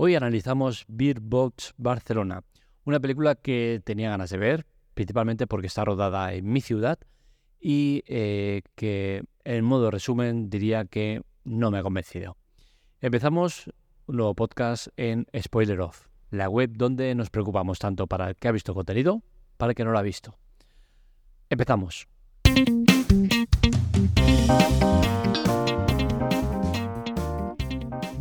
Hoy 0.00 0.14
analizamos 0.14 0.84
Beer 0.86 1.18
Box 1.18 1.74
Barcelona, 1.76 2.44
una 2.84 3.00
película 3.00 3.34
que 3.34 3.82
tenía 3.84 4.10
ganas 4.10 4.30
de 4.30 4.38
ver, 4.38 4.64
principalmente 4.94 5.48
porque 5.48 5.66
está 5.66 5.84
rodada 5.84 6.34
en 6.34 6.48
mi 6.48 6.60
ciudad 6.60 7.00
y 7.60 8.04
eh, 8.06 8.62
que 8.76 9.24
en 9.42 9.64
modo 9.64 9.90
resumen 9.90 10.50
diría 10.50 10.84
que 10.84 11.22
no 11.42 11.72
me 11.72 11.78
ha 11.78 11.82
convencido. 11.82 12.36
Empezamos 13.00 13.72
un 14.06 14.18
nuevo 14.18 14.36
podcast 14.36 14.86
en 14.96 15.26
Spoiler 15.36 15.80
Off, 15.80 16.06
la 16.30 16.48
web 16.48 16.70
donde 16.76 17.12
nos 17.16 17.28
preocupamos 17.28 17.80
tanto 17.80 18.06
para 18.06 18.28
el 18.28 18.36
que 18.36 18.46
ha 18.46 18.52
visto 18.52 18.74
contenido, 18.74 19.24
para 19.56 19.72
el 19.72 19.74
que 19.74 19.84
no 19.84 19.90
lo 19.90 19.98
ha 19.98 20.02
visto. 20.02 20.38
Empezamos. 21.50 22.06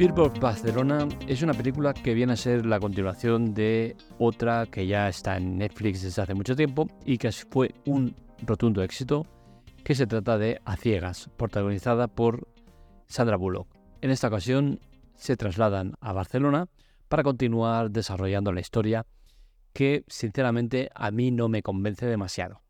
Billboard 0.08 0.40
Barcelona 0.40 1.06
es 1.28 1.42
una 1.42 1.54
película 1.54 1.94
que 1.94 2.14
viene 2.14 2.32
a 2.32 2.38
ser 2.38 2.66
la 2.66 2.80
continuación 2.80 3.54
de 3.54 3.98
otra 4.20 4.66
que 4.66 4.88
ya 4.88 5.10
está 5.10 5.36
en 5.36 5.58
Netflix 5.58 6.02
desde 6.02 6.22
hace 6.22 6.34
mucho 6.34 6.56
tiempo 6.56 6.88
y 7.04 7.18
que 7.18 7.30
fue 7.34 7.76
un 7.86 8.16
rotundo 8.44 8.82
éxito, 8.84 9.26
que 9.84 9.96
se 9.96 10.08
trata 10.08 10.38
de 10.38 10.62
A 10.64 10.78
Ciegas, 10.78 11.30
protagonizada 11.36 12.08
por 12.08 12.48
Sandra 13.08 13.36
Bullock. 13.36 13.68
En 14.00 14.10
esta 14.10 14.30
ocasión 14.30 14.80
se 15.16 15.36
trasladan 15.36 15.96
a 16.00 16.14
Barcelona 16.14 16.70
para 17.10 17.24
continuar 17.24 17.92
desarrollando 17.92 18.54
la 18.54 18.62
historia 18.62 19.06
que 19.74 20.06
sinceramente 20.08 20.90
a 20.96 21.12
mí 21.12 21.32
no 21.32 21.50
me 21.50 21.62
convence 21.62 22.06
demasiado. 22.06 22.62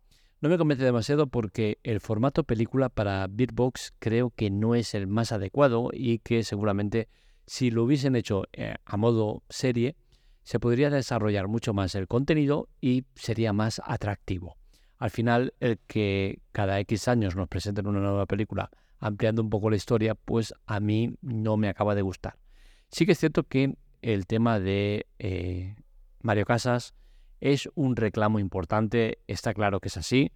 No 0.41 0.49
me 0.49 0.57
convence 0.57 0.83
demasiado 0.83 1.27
porque 1.27 1.77
el 1.83 1.99
formato 1.99 2.45
película 2.45 2.89
para 2.89 3.27
Beatbox 3.29 3.93
creo 3.99 4.31
que 4.31 4.49
no 4.49 4.73
es 4.73 4.95
el 4.95 5.05
más 5.05 5.31
adecuado 5.31 5.91
y 5.93 6.17
que 6.17 6.43
seguramente 6.43 7.07
si 7.47 7.71
lo 7.71 7.83
hubiesen 7.83 8.15
hecho 8.15 8.43
eh, 8.53 8.75
a 8.85 8.97
modo 8.97 9.41
serie, 9.49 9.95
se 10.43 10.59
podría 10.59 10.89
desarrollar 10.89 11.47
mucho 11.47 11.73
más 11.73 11.95
el 11.95 12.07
contenido 12.07 12.69
y 12.79 13.05
sería 13.15 13.53
más 13.53 13.81
atractivo. 13.85 14.57
Al 14.97 15.09
final, 15.09 15.53
el 15.59 15.79
que 15.87 16.41
cada 16.51 16.79
X 16.81 17.07
años 17.07 17.35
nos 17.35 17.47
presenten 17.47 17.87
una 17.87 17.99
nueva 17.99 18.25
película 18.25 18.69
ampliando 18.99 19.41
un 19.41 19.49
poco 19.49 19.69
la 19.69 19.75
historia, 19.75 20.15
pues 20.15 20.53
a 20.65 20.79
mí 20.79 21.15
no 21.21 21.57
me 21.57 21.69
acaba 21.69 21.95
de 21.95 22.01
gustar. 22.01 22.37
Sí 22.89 23.05
que 23.05 23.13
es 23.13 23.19
cierto 23.19 23.43
que 23.43 23.75
el 24.01 24.25
tema 24.25 24.59
de 24.59 25.07
eh, 25.19 25.75
Mario 26.21 26.45
Casas 26.45 26.95
es 27.39 27.69
un 27.75 27.95
reclamo 27.95 28.39
importante, 28.39 29.19
está 29.27 29.53
claro 29.53 29.79
que 29.79 29.89
es 29.89 29.97
así. 29.97 30.31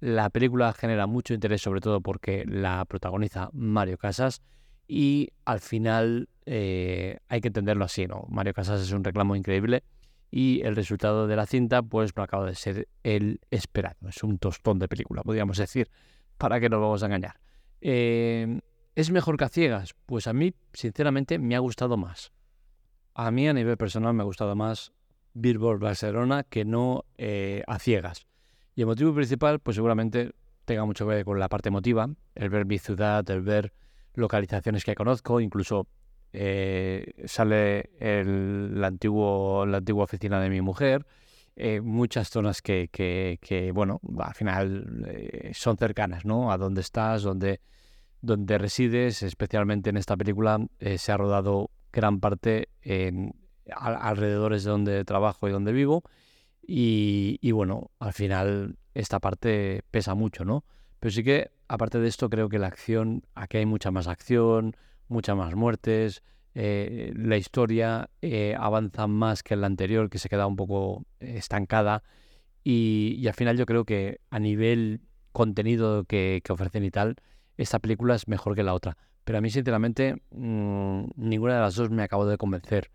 La 0.00 0.30
película 0.30 0.72
genera 0.72 1.06
mucho 1.06 1.34
interés 1.34 1.62
sobre 1.62 1.80
todo 1.80 2.00
porque 2.00 2.44
la 2.46 2.84
protagoniza 2.84 3.50
Mario 3.52 3.98
Casas 3.98 4.42
y 4.86 5.30
al 5.44 5.60
final 5.60 6.28
eh, 6.46 7.18
hay 7.28 7.40
que 7.40 7.48
entenderlo 7.48 7.84
así, 7.84 8.06
¿no? 8.06 8.24
Mario 8.28 8.54
Casas 8.54 8.80
es 8.80 8.92
un 8.92 9.04
reclamo 9.04 9.36
increíble 9.36 9.82
y 10.30 10.60
el 10.62 10.76
resultado 10.76 11.26
de 11.26 11.36
la 11.36 11.46
cinta 11.46 11.82
pues 11.82 12.16
no 12.16 12.22
acaba 12.22 12.46
de 12.46 12.54
ser 12.54 12.88
el 13.02 13.40
esperado. 13.50 14.08
Es 14.08 14.22
un 14.22 14.38
tostón 14.38 14.78
de 14.78 14.88
película, 14.88 15.22
podríamos 15.22 15.56
decir, 15.58 15.90
para 16.38 16.60
que 16.60 16.68
nos 16.68 16.80
vamos 16.80 17.02
a 17.02 17.06
engañar. 17.06 17.40
Eh, 17.80 18.60
¿Es 18.94 19.10
mejor 19.10 19.36
que 19.36 19.44
a 19.44 19.48
ciegas? 19.48 19.94
Pues 20.06 20.26
a 20.26 20.32
mí, 20.32 20.54
sinceramente, 20.72 21.38
me 21.38 21.56
ha 21.56 21.58
gustado 21.58 21.96
más. 21.96 22.32
A 23.14 23.30
mí, 23.30 23.48
a 23.48 23.52
nivel 23.52 23.76
personal, 23.76 24.14
me 24.14 24.22
ha 24.22 24.26
gustado 24.26 24.54
más 24.54 24.92
Billboard 25.34 25.80
Barcelona 25.80 26.44
que 26.44 26.64
no 26.64 27.04
eh, 27.18 27.64
a 27.66 27.78
ciegas. 27.78 28.26
Y 28.76 28.82
el 28.82 28.86
motivo 28.86 29.14
principal, 29.14 29.58
pues 29.60 29.74
seguramente 29.76 30.32
tenga 30.64 30.84
mucho 30.84 31.06
que 31.06 31.14
ver 31.14 31.24
con 31.24 31.38
la 31.38 31.48
parte 31.48 31.68
emotiva, 31.68 32.08
el 32.34 32.50
ver 32.50 32.66
mi 32.66 32.78
ciudad, 32.78 33.28
el 33.30 33.42
ver 33.42 33.72
localizaciones 34.14 34.84
que 34.84 34.94
conozco, 34.94 35.40
incluso 35.40 35.86
eh, 36.32 37.12
sale 37.26 37.90
el, 37.98 38.80
la, 38.80 38.88
antiguo, 38.88 39.66
la 39.66 39.78
antigua 39.78 40.04
oficina 40.04 40.40
de 40.40 40.50
mi 40.50 40.60
mujer, 40.60 41.06
eh, 41.56 41.80
muchas 41.80 42.30
zonas 42.30 42.62
que, 42.62 42.88
que, 42.90 43.72
bueno, 43.72 44.00
al 44.18 44.34
final 44.34 45.52
son 45.54 45.76
cercanas, 45.76 46.24
¿no? 46.24 46.50
A 46.50 46.58
donde 46.58 46.80
estás, 46.80 47.22
donde, 47.22 47.60
donde 48.22 48.58
resides, 48.58 49.22
especialmente 49.22 49.90
en 49.90 49.96
esta 49.96 50.16
película, 50.16 50.58
se 50.96 51.12
ha 51.12 51.16
rodado 51.16 51.70
gran 51.92 52.18
parte 52.18 52.70
en, 52.82 53.32
alrededores 53.70 54.64
de 54.64 54.70
donde 54.70 55.04
trabajo 55.04 55.48
y 55.48 55.52
donde 55.52 55.72
vivo. 55.72 56.02
Y, 56.66 57.50
bueno, 57.52 57.90
al 57.98 58.12
final 58.12 58.76
esta 58.94 59.20
parte 59.20 59.82
pesa 59.90 60.14
mucho, 60.14 60.44
¿no? 60.44 60.64
Pero 61.04 61.12
sí 61.12 61.22
que, 61.22 61.50
aparte 61.68 61.98
de 62.00 62.08
esto, 62.08 62.30
creo 62.30 62.48
que 62.48 62.58
la 62.58 62.66
acción, 62.66 63.24
aquí 63.34 63.58
hay 63.58 63.66
mucha 63.66 63.90
más 63.90 64.06
acción, 64.08 64.74
muchas 65.08 65.36
más 65.36 65.54
muertes, 65.54 66.22
eh, 66.54 67.12
la 67.14 67.36
historia 67.36 68.08
eh, 68.22 68.56
avanza 68.58 69.06
más 69.06 69.42
que 69.42 69.54
la 69.54 69.66
anterior, 69.66 70.08
que 70.08 70.18
se 70.18 70.30
queda 70.30 70.46
un 70.46 70.56
poco 70.56 71.04
estancada. 71.20 72.02
Y, 72.62 73.22
al 73.26 73.34
final 73.34 73.58
yo 73.58 73.66
creo 73.66 73.84
que 73.84 74.22
a 74.30 74.38
nivel 74.38 75.02
contenido 75.32 76.04
que, 76.04 76.42
ofrecen 76.48 76.84
y 76.84 76.90
tal, 76.90 77.16
esta 77.58 77.80
película 77.80 78.14
es 78.14 78.26
mejor 78.26 78.54
que 78.54 78.62
la 78.62 78.72
otra. 78.72 78.96
Pero 79.24 79.36
a 79.36 79.40
mí, 79.42 79.50
sinceramente, 79.50 80.22
mm, 80.30 81.04
ninguna 81.16 81.56
de 81.56 81.60
las 81.60 81.74
dos 81.74 81.90
me 81.90 82.02
acabó 82.02 82.24
de 82.24 82.38
convencer. 82.38 82.90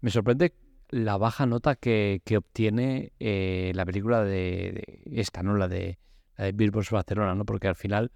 Me 0.00 0.10
sorprende 0.10 0.54
la 0.90 1.18
baja 1.18 1.46
nota 1.46 1.76
que, 1.76 2.20
obtiene 2.36 3.12
eh, 3.20 3.70
la 3.76 3.86
película 3.86 4.24
de, 4.24 5.04
esta, 5.12 5.44
¿no? 5.44 5.56
La 5.56 5.68
de, 5.68 5.98
la 6.36 6.50
Billboard 6.52 6.86
Barcelona, 6.90 7.34
¿no? 7.34 7.44
Porque 7.44 7.68
al 7.68 7.76
final 7.76 8.10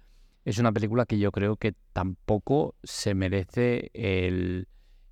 es 0.45 0.57
una 0.57 0.71
película 0.71 1.05
que 1.05 1.19
yo 1.19 1.31
creo 1.31 1.55
que 1.57 1.73
tampoco 1.93 2.75
se 2.83 3.13
merece 3.13 3.91
eh, 3.93 4.65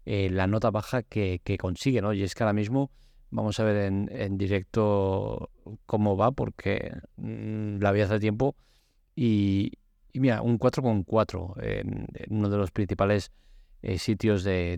la 0.05 0.47
nota 0.47 0.71
baja 0.71 1.03
que, 1.03 1.41
consigue, 1.59 2.01
¿no? 2.01 2.13
Y 2.13 2.23
es 2.23 2.35
que 2.35 2.43
ahora 2.43 2.53
mismo 2.53 2.91
vamos 3.29 3.59
a 3.59 3.63
ver 3.63 3.91
en, 4.09 4.37
directo 4.37 5.49
cómo 5.85 6.15
va, 6.15 6.31
porque 6.31 6.93
mm, 7.17 7.79
la 7.79 7.91
vi 7.91 8.01
hace 8.01 8.19
tiempo 8.19 8.55
y, 9.15 9.73
mira, 10.13 10.41
un 10.41 10.59
4,4 10.59 11.61
en, 11.61 12.07
en 12.13 12.37
uno 12.37 12.49
de 12.49 12.57
los 12.57 12.71
principales 12.71 13.31
eh, 13.81 13.97
sitios 13.97 14.43
de 14.43 14.77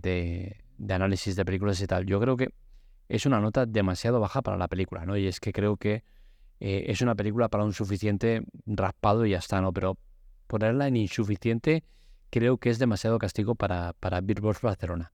de 0.80 0.94
análisis 0.94 1.36
de 1.36 1.46
películas 1.46 1.80
y 1.82 1.88
tal, 1.88 2.06
yo 2.06 2.20
creo 2.20 2.38
que 2.38 2.50
es 3.10 3.26
una 3.26 3.40
nota 3.40 3.66
demasiado 3.66 4.20
baja 4.20 4.42
para 4.42 4.58
la 4.58 4.68
película, 4.68 5.06
¿no? 5.06 5.18
Y 5.18 5.28
es 5.28 5.40
que 5.40 5.52
creo 5.52 5.78
que 5.78 6.04
eh, 6.60 6.86
es 6.88 7.02
una 7.02 7.16
película 7.16 7.50
para 7.50 7.64
un 7.64 7.74
suficiente 7.74 8.44
raspado 8.66 9.26
y 9.26 9.32
ya 9.32 9.38
está, 9.38 9.62
¿no? 9.62 9.72
Pero 9.74 9.98
ponerla 10.48 10.88
en 10.88 10.98
insuficiente 10.98 11.84
creo 12.30 12.58
que 12.58 12.70
es 12.70 12.80
demasiado 12.80 13.18
castigo 13.20 13.56
para, 13.56 13.94
para 13.94 14.22
Billboard 14.22 14.62
Barcelona. 14.62 15.12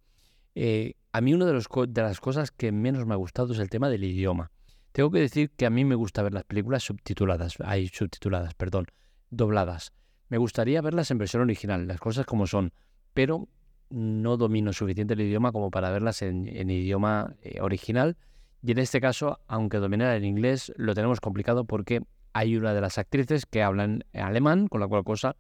Eh, 0.56 0.94
a 1.12 1.22
mí 1.22 1.34
una 1.34 1.46
de, 1.46 1.54
los, 1.54 1.68
de 1.90 2.02
las 2.02 2.20
cosas 2.20 2.52
que 2.52 2.72
menos 2.72 3.06
me 3.06 3.14
ha 3.14 3.18
gustado 3.18 3.54
es 3.54 3.60
el 3.60 3.70
tema 3.70 3.90
del 3.90 4.04
idioma. 4.04 4.52
Tengo 4.92 5.12
que 5.12 5.20
decir 5.20 5.52
que 5.52 5.66
a 5.66 5.70
mí 5.70 5.84
me 5.84 5.96
gusta 5.96 6.24
ver 6.24 6.34
las 6.34 6.46
películas 6.46 6.84
subtituladas, 6.84 7.56
hay 7.64 7.90
subtituladas, 7.90 8.54
perdón, 8.54 8.88
dobladas. 9.30 9.92
Me 10.30 10.38
gustaría 10.38 10.82
verlas 10.82 11.12
en 11.12 11.18
versión 11.18 11.44
original, 11.44 11.88
las 11.88 12.00
cosas 12.00 12.26
como 12.26 12.48
son, 12.48 12.72
pero 13.14 13.50
no 13.90 14.38
domino 14.38 14.74
suficiente 14.74 15.14
el 15.14 15.22
idioma 15.22 15.52
como 15.52 15.70
para 15.70 15.92
verlas 15.92 16.22
en, 16.22 16.70
idioma 16.70 17.36
eh, 17.42 17.60
original. 17.62 18.18
Y 18.66 18.72
en 18.72 18.80
este 18.80 19.00
caso, 19.00 19.40
aunque 19.48 19.78
dominara 19.78 20.16
el 20.16 20.26
inglés, 20.26 20.74
lo 20.76 20.96
tenemos 20.96 21.20
complicado 21.20 21.66
porque 21.66 22.02
hay 22.34 22.58
una 22.58 22.74
de 22.74 22.82
las 22.82 22.98
actrices 22.98 23.46
que 23.46 23.62
hablan 23.62 24.06
alemán, 24.12 24.68
con 24.68 24.82
la 24.82 24.88
cual 24.88 25.04
cosa 25.04 25.36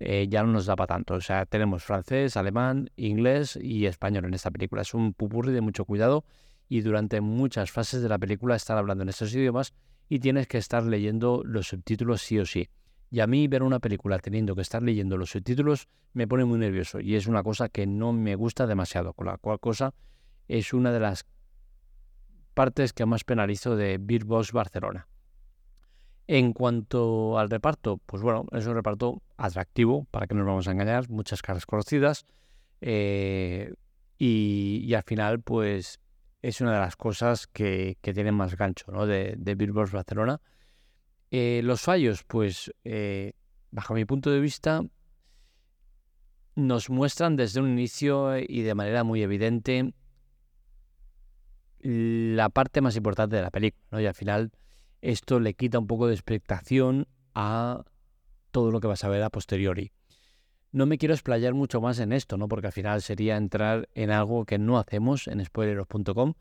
eh, 0.00 0.26
ya 0.28 0.42
no 0.42 0.50
nos 0.50 0.66
da 0.66 0.74
para 0.74 0.88
tanto. 0.88 1.14
O 1.14 1.20
sea, 1.20 1.46
tenemos 1.46 1.84
francés, 1.84 2.36
alemán, 2.36 2.90
inglés 2.96 3.56
y 3.62 3.86
español 3.86 4.24
en 4.24 4.34
esta 4.34 4.50
película. 4.50 4.82
Es 4.82 4.92
un 4.92 5.14
pupurri 5.14 5.52
de 5.52 5.60
mucho 5.60 5.84
cuidado 5.84 6.24
y 6.68 6.80
durante 6.80 7.20
muchas 7.20 7.70
fases 7.70 8.02
de 8.02 8.08
la 8.08 8.18
película 8.18 8.56
están 8.56 8.76
hablando 8.76 9.02
en 9.02 9.10
estos 9.10 9.32
idiomas 9.32 9.72
y 10.08 10.18
tienes 10.18 10.48
que 10.48 10.58
estar 10.58 10.82
leyendo 10.82 11.42
los 11.44 11.68
subtítulos 11.68 12.22
sí 12.22 12.40
o 12.40 12.44
sí. 12.44 12.68
Y 13.08 13.20
a 13.20 13.28
mí 13.28 13.46
ver 13.46 13.62
una 13.62 13.78
película 13.78 14.18
teniendo 14.18 14.56
que 14.56 14.62
estar 14.62 14.82
leyendo 14.82 15.16
los 15.16 15.30
subtítulos 15.30 15.86
me 16.12 16.26
pone 16.26 16.44
muy 16.44 16.58
nervioso 16.58 16.98
y 16.98 17.14
es 17.14 17.28
una 17.28 17.44
cosa 17.44 17.68
que 17.68 17.86
no 17.86 18.12
me 18.12 18.34
gusta 18.34 18.66
demasiado, 18.66 19.12
con 19.12 19.26
la 19.26 19.38
cual 19.38 19.60
cosa 19.60 19.94
es 20.48 20.74
una 20.74 20.90
de 20.90 20.98
las 20.98 21.24
partes 22.54 22.92
que 22.92 23.04
más 23.06 23.24
penalizo 23.24 23.76
de 23.76 23.98
Beer 24.00 24.24
Barcelona. 24.24 25.08
En 26.26 26.54
cuanto 26.54 27.38
al 27.38 27.50
reparto, 27.50 27.98
pues 28.06 28.22
bueno, 28.22 28.46
es 28.52 28.66
un 28.66 28.74
reparto 28.74 29.22
atractivo, 29.36 30.06
para 30.10 30.26
que 30.26 30.34
nos 30.34 30.46
vamos 30.46 30.66
a 30.66 30.72
engañar, 30.72 31.10
muchas 31.10 31.42
caras 31.42 31.66
conocidas 31.66 32.24
eh, 32.80 33.74
y, 34.16 34.94
al 34.94 35.02
final 35.02 35.40
pues 35.42 36.00
es 36.40 36.60
una 36.60 36.72
de 36.72 36.78
las 36.78 36.96
cosas 36.96 37.46
que, 37.46 37.98
tienen 38.00 38.34
más 38.34 38.56
gancho 38.56 38.90
¿no? 38.90 39.06
de, 39.06 39.34
de 39.36 39.54
Barcelona 39.54 40.40
eh, 41.36 41.62
los 41.64 41.80
fallos, 41.80 42.22
pues, 42.22 42.72
eh, 42.84 43.32
bajo 43.72 43.92
mi 43.94 44.04
punto 44.04 44.30
de 44.30 44.38
vista, 44.38 44.82
nos 46.54 46.90
muestran 46.90 47.34
desde 47.34 47.60
un 47.60 47.70
inicio 47.70 48.38
y 48.38 48.62
de 48.62 48.74
manera 48.76 49.02
muy 49.02 49.20
evidente 49.20 49.92
la 52.34 52.48
parte 52.50 52.80
más 52.80 52.96
importante 52.96 53.36
de 53.36 53.42
la 53.42 53.50
película, 53.50 54.02
Y 54.02 54.06
al 54.06 54.14
final 54.14 54.52
esto 55.00 55.40
le 55.40 55.54
quita 55.54 55.78
un 55.78 55.86
poco 55.86 56.06
de 56.06 56.14
expectación 56.14 57.06
a 57.34 57.84
todo 58.50 58.70
lo 58.70 58.80
que 58.80 58.86
vas 58.86 59.04
a 59.04 59.08
ver 59.08 59.22
a 59.22 59.30
posteriori. 59.30 59.92
No 60.72 60.86
me 60.86 60.98
quiero 60.98 61.14
explayar 61.14 61.54
mucho 61.54 61.80
más 61.80 61.98
en 61.98 62.12
esto, 62.12 62.36
¿no? 62.36 62.48
Porque 62.48 62.68
al 62.68 62.72
final 62.72 63.02
sería 63.02 63.36
entrar 63.36 63.88
en 63.94 64.10
algo 64.10 64.44
que 64.44 64.58
no 64.58 64.78
hacemos 64.78 65.28
en 65.28 65.44
spoileros.com 65.44 66.34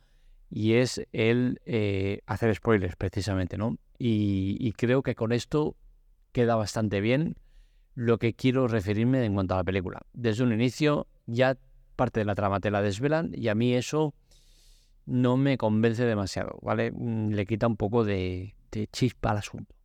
y 0.49 0.73
es 0.73 1.05
el 1.11 1.61
eh, 1.65 2.21
hacer 2.27 2.53
spoilers 2.55 2.95
precisamente, 2.95 3.57
¿no? 3.57 3.77
Y, 3.97 4.71
creo 4.73 5.01
que 5.01 5.15
con 5.15 5.31
esto 5.31 5.75
queda 6.31 6.55
bastante 6.55 6.99
bien 6.99 7.37
lo 7.95 8.17
que 8.17 8.33
quiero 8.33 8.67
referirme 8.67 9.23
en 9.23 9.33
cuanto 9.33 9.53
a 9.53 9.57
la 9.57 9.63
película. 9.63 10.01
Desde 10.13 10.43
un 10.43 10.51
inicio 10.51 11.07
ya 11.25 11.57
parte 11.95 12.19
de 12.19 12.25
la 12.25 12.35
trama 12.35 12.59
te 12.59 12.71
la 12.71 12.81
desvelan 12.81 13.31
y 13.33 13.47
a 13.47 13.55
mí 13.55 13.73
eso 13.73 14.13
no 15.05 15.38
me 15.38 15.57
convence 15.57 16.05
demasiado, 16.05 16.59
¿vale? 16.61 16.91
Mm, 16.91 17.29
le 17.29 17.45
quita 17.45 17.67
un 17.67 17.77
poco 17.77 18.03
de, 18.03 18.55
chispa 18.91 19.31
al 19.31 19.38
asunto. 19.38 19.75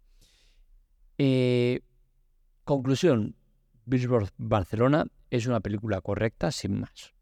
Eh, 1.19 1.81
conclusión, 2.65 3.37
Billboard 3.85 4.31
Barcelona 4.39 5.07
es 5.31 5.47
una 5.47 5.61
película 5.61 6.01
correcta 6.01 6.51
sin 6.53 6.81
más. 6.81 7.15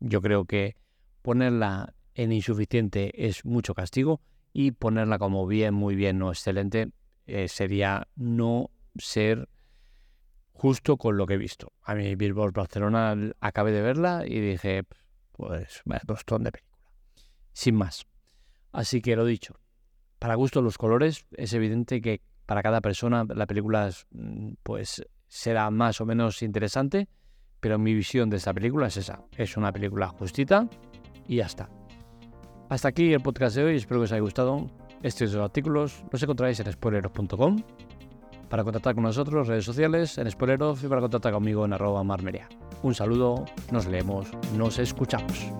Yo 0.00 0.20
creo 0.20 0.44
que 0.44 0.76
ponerla 1.22 1.94
en 2.14 2.32
insuficiente 2.32 3.26
es 3.26 3.44
mucho 3.44 3.74
castigo 3.74 4.20
y 4.52 4.72
ponerla 4.72 5.18
como 5.18 5.46
bien, 5.46 5.74
muy 5.74 5.94
bien 5.94 6.20
o 6.22 6.30
excelente 6.30 6.90
eh, 7.26 7.48
sería 7.48 8.08
no 8.16 8.70
ser 8.96 9.48
justo 10.52 10.96
con 10.96 11.16
lo 11.16 11.26
que 11.26 11.34
he 11.34 11.38
visto. 11.38 11.72
A 11.82 11.94
mí 11.94 12.16
Billboard 12.16 12.52
Barcelona 12.52 13.14
acabé 13.40 13.70
de 13.72 13.82
verla 13.82 14.24
y 14.26 14.40
dije, 14.40 14.84
pues, 15.32 15.82
bastón 15.84 16.44
de 16.44 16.52
película. 16.52 16.67
Sin 17.58 17.74
más. 17.74 18.06
Así 18.70 19.00
que 19.00 19.16
lo 19.16 19.24
dicho, 19.24 19.58
para 20.20 20.36
gusto 20.36 20.62
los 20.62 20.78
colores, 20.78 21.26
es 21.32 21.52
evidente 21.54 22.00
que 22.00 22.20
para 22.46 22.62
cada 22.62 22.80
persona 22.80 23.24
la 23.34 23.46
película 23.46 23.90
mm, 24.12 24.52
pues 24.62 25.04
será 25.26 25.68
más 25.72 26.00
o 26.00 26.06
menos 26.06 26.40
interesante, 26.42 27.08
pero 27.58 27.76
mi 27.76 27.94
visión 27.94 28.30
de 28.30 28.36
esta 28.36 28.54
película 28.54 28.86
es 28.86 28.98
esa. 28.98 29.24
Es 29.36 29.56
una 29.56 29.72
película 29.72 30.06
justita 30.06 30.68
y 31.26 31.38
ya 31.38 31.46
está. 31.46 31.68
Hasta 32.68 32.86
aquí 32.86 33.12
el 33.12 33.22
podcast 33.22 33.56
de 33.56 33.64
hoy, 33.64 33.74
espero 33.74 33.98
que 33.98 34.04
os 34.04 34.12
haya 34.12 34.20
gustado. 34.20 34.70
Estos 35.02 35.32
dos 35.32 35.42
artículos 35.42 36.04
los 36.12 36.22
encontráis 36.22 36.60
en 36.60 36.70
spoileros.com. 36.70 37.60
Para 38.48 38.62
contactar 38.62 38.94
con 38.94 39.02
nosotros, 39.02 39.48
redes 39.48 39.64
sociales, 39.64 40.16
en 40.16 40.30
spoileros 40.30 40.84
y 40.84 40.86
para 40.86 41.00
contactar 41.00 41.32
conmigo 41.32 41.64
en 41.64 41.72
arroba 41.72 42.04
marmeria. 42.04 42.48
Un 42.84 42.94
saludo, 42.94 43.46
nos 43.72 43.88
leemos, 43.88 44.30
nos 44.56 44.78
escuchamos. 44.78 45.50